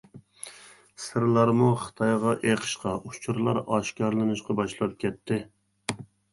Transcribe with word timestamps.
سىرلارمۇ 1.03 1.67
خىتايغا 1.83 2.33
ئېقىشقا، 2.39 2.95
ئۇچۇرلار 3.11 3.61
ئاشكارىلىنىشقا 3.67 4.59
باشلاپ 4.65 4.99
كەتتى. 5.07 5.43